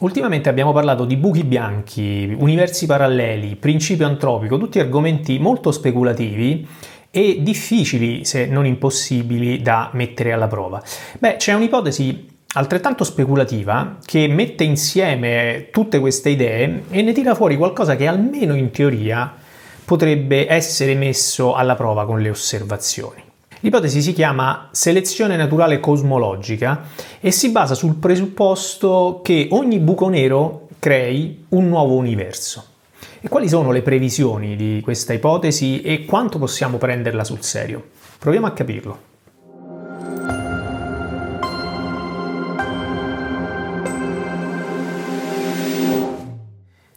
[0.00, 6.64] Ultimamente abbiamo parlato di buchi bianchi, universi paralleli, principio antropico, tutti argomenti molto speculativi
[7.10, 10.80] e difficili, se non impossibili, da mettere alla prova.
[11.18, 17.56] Beh, c'è un'ipotesi altrettanto speculativa che mette insieme tutte queste idee e ne tira fuori
[17.56, 19.34] qualcosa che almeno in teoria
[19.84, 23.27] potrebbe essere messo alla prova con le osservazioni.
[23.60, 26.84] L'ipotesi si chiama selezione naturale cosmologica
[27.20, 32.64] e si basa sul presupposto che ogni buco nero crei un nuovo universo.
[33.20, 37.88] E quali sono le previsioni di questa ipotesi e quanto possiamo prenderla sul serio?
[38.20, 39.06] Proviamo a capirlo.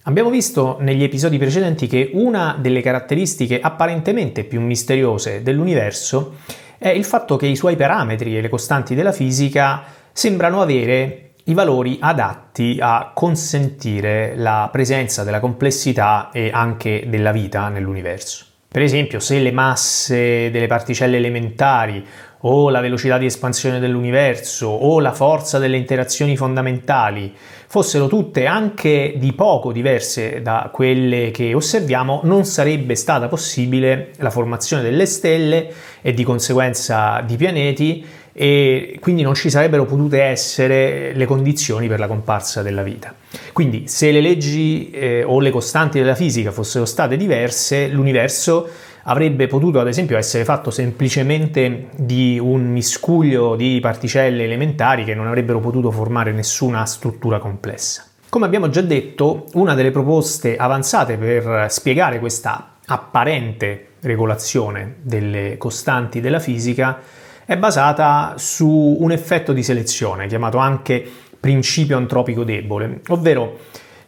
[0.03, 6.37] Abbiamo visto negli episodi precedenti che una delle caratteristiche apparentemente più misteriose dell'universo
[6.83, 11.53] è il fatto che i suoi parametri e le costanti della fisica sembrano avere i
[11.53, 18.45] valori adatti a consentire la presenza della complessità e anche della vita nell'universo.
[18.67, 22.03] Per esempio, se le masse delle particelle elementari
[22.39, 27.31] o la velocità di espansione dell'universo o la forza delle interazioni fondamentali
[27.71, 34.29] fossero tutte anche di poco diverse da quelle che osserviamo, non sarebbe stata possibile la
[34.29, 41.13] formazione delle stelle e di conseguenza di pianeti e quindi non ci sarebbero potute essere
[41.13, 43.15] le condizioni per la comparsa della vita.
[43.53, 48.67] Quindi se le leggi eh, o le costanti della fisica fossero state diverse, l'universo
[49.03, 55.27] avrebbe potuto ad esempio essere fatto semplicemente di un miscuglio di particelle elementari che non
[55.27, 58.05] avrebbero potuto formare nessuna struttura complessa.
[58.29, 66.21] Come abbiamo già detto, una delle proposte avanzate per spiegare questa apparente regolazione delle costanti
[66.21, 66.99] della fisica
[67.45, 71.05] è basata su un effetto di selezione chiamato anche
[71.39, 73.57] principio antropico debole, ovvero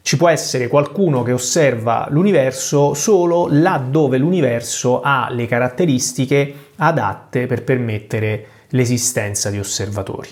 [0.03, 7.63] ci può essere qualcuno che osserva l'universo solo laddove l'universo ha le caratteristiche adatte per
[7.63, 10.28] permettere l'esistenza di osservatori.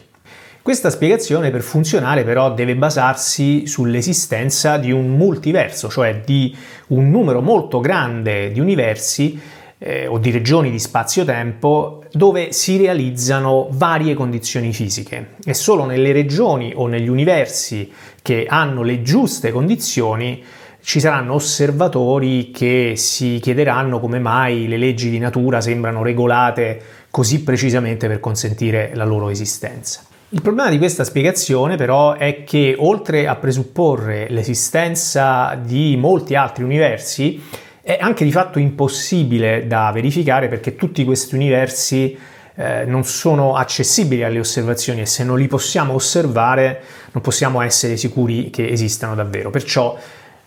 [0.62, 6.56] Questa spiegazione per funzionare però deve basarsi sull'esistenza di un multiverso, cioè di
[6.88, 9.40] un numero molto grande di universi
[9.84, 16.12] eh, o di regioni di spazio-tempo dove si realizzano varie condizioni fisiche e solo nelle
[16.12, 17.92] regioni o negli universi
[18.22, 20.44] che hanno le giuste condizioni
[20.84, 27.42] ci saranno osservatori che si chiederanno come mai le leggi di natura sembrano regolate così
[27.42, 30.04] precisamente per consentire la loro esistenza.
[30.30, 36.64] Il problema di questa spiegazione però è che oltre a presupporre l'esistenza di molti altri
[36.64, 37.40] universi,
[37.82, 42.18] è anche di fatto impossibile da verificare perché tutti questi universi
[42.56, 46.82] eh, non sono accessibili alle osservazioni e se non li possiamo osservare
[47.12, 49.50] non possiamo essere sicuri che esistano davvero.
[49.50, 49.98] Perciò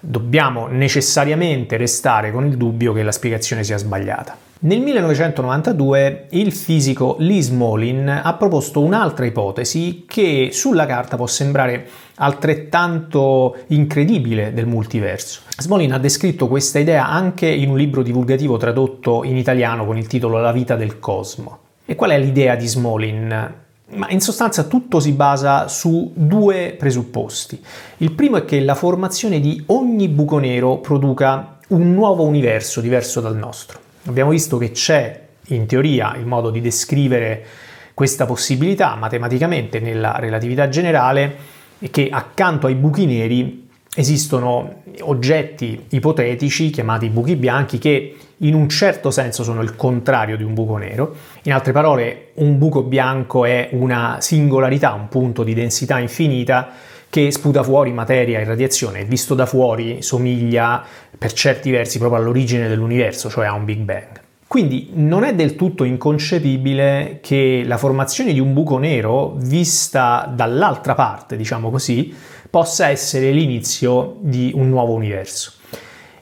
[0.04, 4.36] dobbiamo necessariamente restare con il dubbio che la spiegazione sia sbagliata.
[4.60, 11.86] Nel 1992 il fisico Lee Smolin ha proposto un'altra ipotesi che sulla carta può sembrare
[12.16, 15.42] altrettanto incredibile del multiverso.
[15.58, 20.06] Smolin ha descritto questa idea anche in un libro divulgativo tradotto in italiano con il
[20.06, 21.58] titolo La vita del cosmo.
[21.84, 23.63] E qual è l'idea di Smolin?
[23.86, 27.62] Ma in sostanza tutto si basa su due presupposti.
[27.98, 33.20] Il primo è che la formazione di ogni buco nero produca un nuovo universo diverso
[33.20, 33.78] dal nostro.
[34.06, 37.44] Abbiamo visto che c'è in teoria il modo di descrivere
[37.92, 41.36] questa possibilità matematicamente nella relatività generale
[41.78, 43.63] e che accanto ai buchi neri
[43.94, 50.42] esistono oggetti ipotetici chiamati buchi bianchi che in un certo senso sono il contrario di
[50.42, 51.14] un buco nero.
[51.42, 56.70] In altre parole, un buco bianco è una singolarità, un punto di densità infinita
[57.08, 60.84] che sputa fuori materia e radiazione e visto da fuori somiglia
[61.16, 64.23] per certi versi proprio all'origine dell'universo, cioè a un Big Bang.
[64.54, 70.94] Quindi non è del tutto inconcepibile che la formazione di un buco nero, vista dall'altra
[70.94, 72.14] parte, diciamo così,
[72.48, 75.54] possa essere l'inizio di un nuovo universo.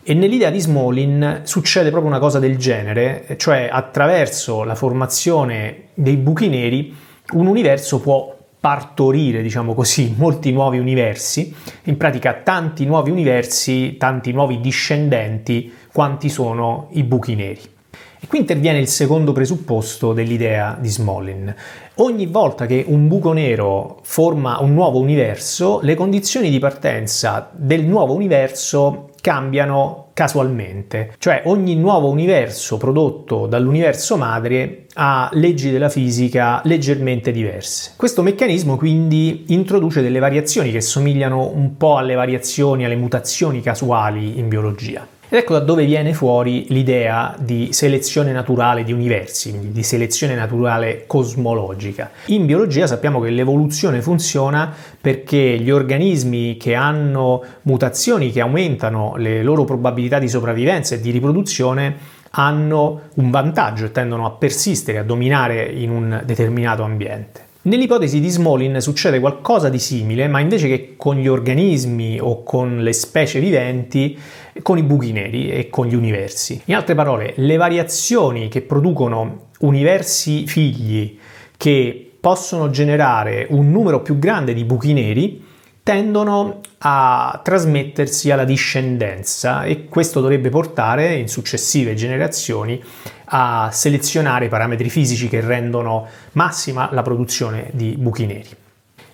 [0.02, 6.16] E nell'idea di Smolin succede proprio una cosa del genere, cioè attraverso la formazione dei
[6.16, 6.96] buchi neri
[7.32, 14.32] un universo può partorire, diciamo così, molti nuovi universi, in pratica tanti nuovi universi, tanti
[14.32, 17.80] nuovi discendenti, quanti sono i buchi neri.
[18.24, 21.52] E qui interviene il secondo presupposto dell'idea di Smolin.
[21.96, 27.84] Ogni volta che un buco nero forma un nuovo universo, le condizioni di partenza del
[27.84, 36.60] nuovo universo cambiano casualmente, cioè ogni nuovo universo prodotto dall'universo madre ha leggi della fisica
[36.62, 37.94] leggermente diverse.
[37.96, 44.38] Questo meccanismo quindi introduce delle variazioni che somigliano un po' alle variazioni, alle mutazioni casuali
[44.38, 45.04] in biologia.
[45.32, 51.05] Ed ecco da dove viene fuori l'idea di selezione naturale di universi, di selezione naturale
[51.06, 52.11] cosmologica.
[52.26, 54.70] In biologia sappiamo che l'evoluzione funziona
[55.00, 61.11] perché gli organismi che hanno mutazioni che aumentano le loro probabilità di sopravvivenza e di
[61.11, 61.96] riproduzione
[62.32, 67.51] hanno un vantaggio e tendono a persistere, a dominare in un determinato ambiente.
[67.64, 72.82] Nell'ipotesi di Smolin succede qualcosa di simile, ma invece che con gli organismi o con
[72.82, 74.18] le specie viventi,
[74.62, 76.60] con i buchi neri e con gli universi.
[76.64, 81.16] In altre parole, le variazioni che producono universi figli
[81.56, 85.44] che possono generare un numero più grande di buchi neri
[85.82, 92.82] tendono a trasmettersi alla discendenza e questo dovrebbe portare in successive generazioni
[93.26, 98.49] a selezionare parametri fisici che rendono massima la produzione di buchi neri.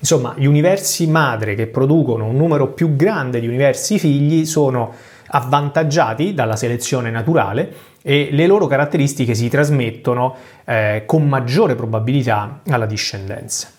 [0.00, 4.94] Insomma, gli universi madre che producono un numero più grande di universi figli sono
[5.30, 7.72] avvantaggiati dalla selezione naturale
[8.02, 13.76] e le loro caratteristiche si trasmettono eh, con maggiore probabilità alla discendenza.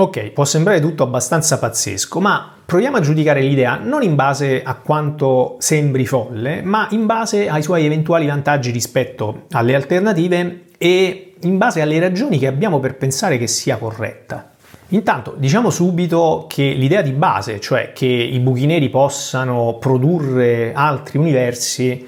[0.00, 4.76] Ok, può sembrare tutto abbastanza pazzesco, ma proviamo a giudicare l'idea non in base a
[4.76, 11.58] quanto sembri folle, ma in base ai suoi eventuali vantaggi rispetto alle alternative e in
[11.58, 14.52] base alle ragioni che abbiamo per pensare che sia corretta.
[14.90, 21.18] Intanto diciamo subito che l'idea di base, cioè che i buchi neri possano produrre altri
[21.18, 22.06] universi,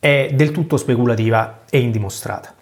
[0.00, 2.54] è del tutto speculativa e indimostrata.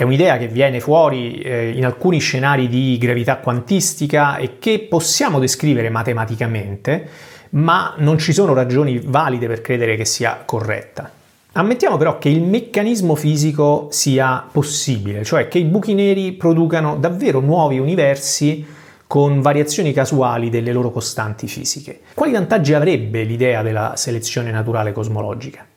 [0.00, 5.38] È un'idea che viene fuori eh, in alcuni scenari di gravità quantistica e che possiamo
[5.38, 7.06] descrivere matematicamente,
[7.50, 11.10] ma non ci sono ragioni valide per credere che sia corretta.
[11.52, 17.40] Ammettiamo però che il meccanismo fisico sia possibile, cioè che i buchi neri producano davvero
[17.40, 18.64] nuovi universi
[19.06, 22.00] con variazioni casuali delle loro costanti fisiche.
[22.14, 25.69] Quali vantaggi avrebbe l'idea della selezione naturale cosmologica?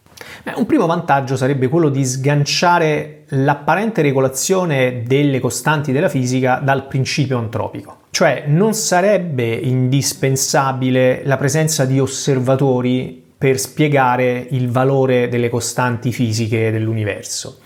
[0.56, 7.38] Un primo vantaggio sarebbe quello di sganciare l'apparente regolazione delle costanti della fisica dal principio
[7.38, 8.02] antropico.
[8.12, 16.72] Cioè non sarebbe indispensabile la presenza di osservatori per spiegare il valore delle costanti fisiche
[16.72, 17.58] dell'universo.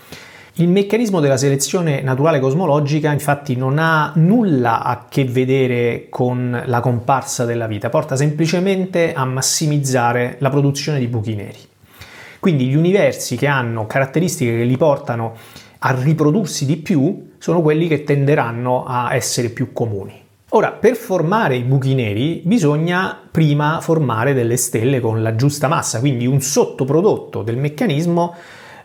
[0.54, 6.80] Il meccanismo della selezione naturale cosmologica infatti non ha nulla a che vedere con la
[6.80, 11.58] comparsa della vita, porta semplicemente a massimizzare la produzione di buchi neri.
[12.38, 15.34] Quindi gli universi che hanno caratteristiche che li portano
[15.80, 20.26] a riprodursi di più sono quelli che tenderanno a essere più comuni.
[20.50, 26.00] Ora, per formare i buchi neri bisogna prima formare delle stelle con la giusta massa,
[26.00, 28.34] quindi un sottoprodotto del meccanismo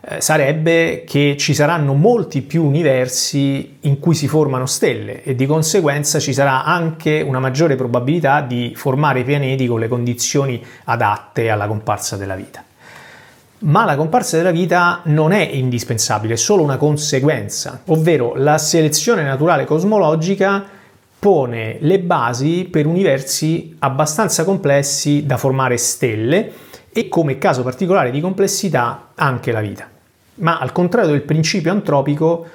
[0.06, 5.46] eh, sarebbe che ci saranno molti più universi in cui si formano stelle e di
[5.46, 11.66] conseguenza ci sarà anche una maggiore probabilità di formare pianeti con le condizioni adatte alla
[11.66, 12.62] comparsa della vita
[13.64, 19.22] ma la comparsa della vita non è indispensabile, è solo una conseguenza, ovvero la selezione
[19.22, 20.64] naturale cosmologica
[21.18, 26.52] pone le basi per universi abbastanza complessi da formare stelle
[26.92, 29.88] e come caso particolare di complessità anche la vita.
[30.36, 32.46] Ma al contrario del principio antropico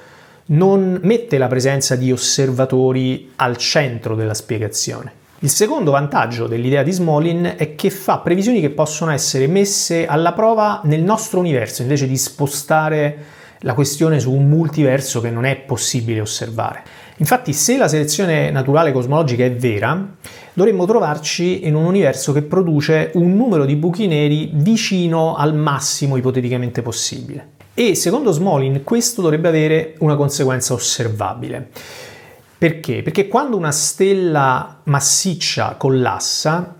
[0.46, 5.18] non mette la presenza di osservatori al centro della spiegazione.
[5.42, 10.34] Il secondo vantaggio dell'idea di Smolin è che fa previsioni che possono essere messe alla
[10.34, 13.16] prova nel nostro universo, invece di spostare
[13.60, 16.82] la questione su un multiverso che non è possibile osservare.
[17.16, 20.14] Infatti, se la selezione naturale cosmologica è vera,
[20.52, 26.18] dovremmo trovarci in un universo che produce un numero di buchi neri vicino al massimo
[26.18, 27.52] ipoteticamente possibile.
[27.72, 31.70] E secondo Smolin questo dovrebbe avere una conseguenza osservabile.
[32.60, 33.00] Perché?
[33.00, 36.74] Perché quando una stella massiccia collassa,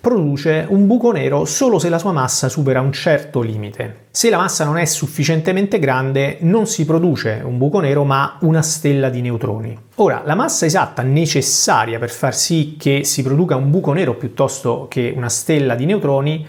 [0.00, 4.06] produce un buco nero solo se la sua massa supera un certo limite.
[4.12, 8.62] Se la massa non è sufficientemente grande, non si produce un buco nero, ma una
[8.62, 9.78] stella di neutroni.
[9.96, 14.86] Ora, la massa esatta necessaria per far sì che si produca un buco nero piuttosto
[14.88, 16.46] che una stella di neutroni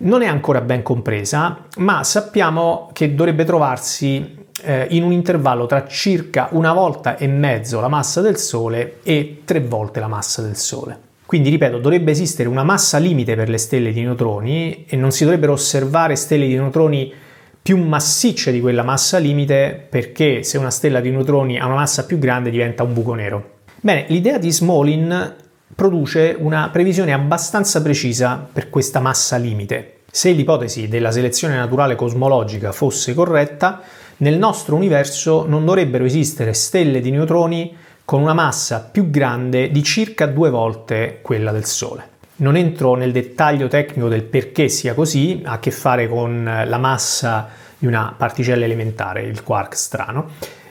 [0.00, 5.86] non è ancora ben compresa, ma sappiamo che dovrebbe trovarsi eh, in un intervallo tra
[5.86, 10.56] circa una volta e mezzo la massa del Sole e tre volte la massa del
[10.56, 10.98] Sole.
[11.26, 15.24] Quindi, ripeto, dovrebbe esistere una massa limite per le stelle di neutroni e non si
[15.24, 17.12] dovrebbero osservare stelle di neutroni
[17.60, 22.06] più massicce di quella massa limite perché se una stella di neutroni ha una massa
[22.06, 23.54] più grande diventa un buco nero.
[23.80, 25.34] Bene, l'idea di Smolin
[25.74, 30.02] produce una previsione abbastanza precisa per questa massa limite.
[30.08, 33.82] Se l'ipotesi della selezione naturale cosmologica fosse corretta,
[34.18, 39.82] nel nostro universo non dovrebbero esistere stelle di neutroni con una massa più grande di
[39.82, 42.14] circa due volte quella del Sole.
[42.36, 46.78] Non entro nel dettaglio tecnico del perché sia così, ha a che fare con la
[46.78, 50.30] massa di una particella elementare, il quark strano,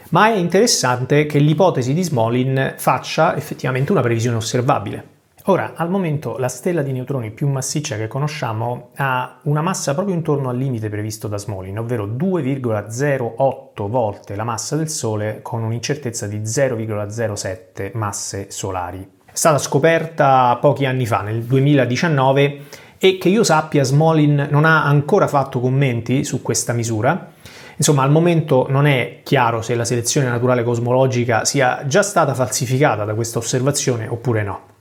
[0.09, 5.14] ma è interessante che l'ipotesi di Smolin faccia effettivamente una previsione osservabile.
[5.47, 10.15] Ora, al momento la stella di neutroni più massiccia che conosciamo ha una massa proprio
[10.15, 16.25] intorno al limite previsto da Smolin, ovvero 2,08 volte la massa del Sole con un'incertezza
[16.25, 19.07] di 0,07 masse solari.
[19.23, 22.61] È stata scoperta pochi anni fa, nel 2019,
[22.97, 27.33] e che io sappia Smolin non ha ancora fatto commenti su questa misura.
[27.75, 33.05] Insomma, al momento non è chiaro se la selezione naturale cosmologica sia già stata falsificata
[33.05, 34.73] da questa osservazione oppure no.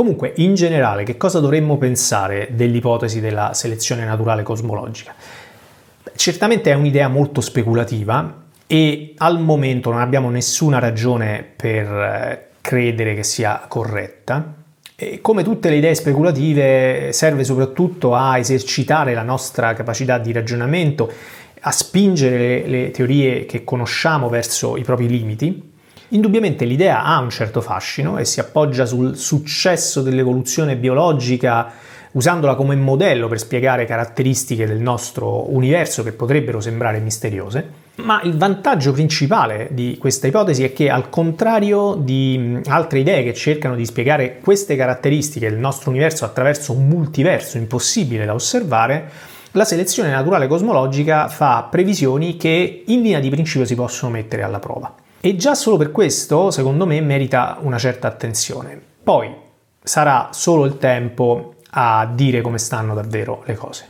[0.00, 5.14] Comunque, in generale, che cosa dovremmo pensare dell'ipotesi della selezione naturale cosmologica?
[6.16, 13.14] Certamente è un'idea molto speculativa e al momento non abbiamo nessuna ragione per eh, credere
[13.14, 14.54] che sia corretta.
[14.96, 21.12] E come tutte le idee speculative serve soprattutto a esercitare la nostra capacità di ragionamento,
[21.60, 25.69] a spingere le, le teorie che conosciamo verso i propri limiti
[26.12, 31.70] Indubbiamente l'idea ha un certo fascino e si appoggia sul successo dell'evoluzione biologica
[32.12, 38.36] usandola come modello per spiegare caratteristiche del nostro universo che potrebbero sembrare misteriose, ma il
[38.36, 43.86] vantaggio principale di questa ipotesi è che al contrario di altre idee che cercano di
[43.86, 49.10] spiegare queste caratteristiche del nostro universo attraverso un multiverso impossibile da osservare,
[49.52, 54.58] la selezione naturale cosmologica fa previsioni che in linea di principio si possono mettere alla
[54.58, 54.92] prova.
[55.22, 58.80] E già solo per questo, secondo me, merita una certa attenzione.
[59.02, 59.30] Poi
[59.82, 63.84] sarà solo il tempo a dire come stanno davvero le cose.